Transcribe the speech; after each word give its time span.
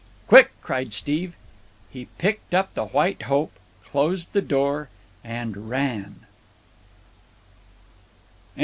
"Quick!" 0.25 0.49
cried 0.63 0.93
Steve. 0.93 1.35
He 1.91 2.05
picked 2.17 2.55
up 2.55 2.73
the 2.73 2.87
White 2.87 3.21
Hope, 3.25 3.51
closed 3.85 4.33
the 4.33 4.41
door, 4.41 4.89
and 5.23 5.69
ran. 5.69 6.21